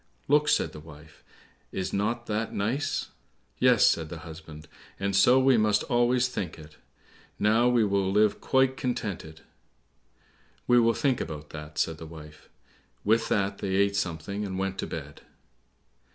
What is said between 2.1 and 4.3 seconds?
that nice!" "Yes," said the